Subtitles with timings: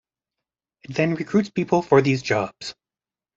[0.81, 2.73] It then recruits people for these jobs.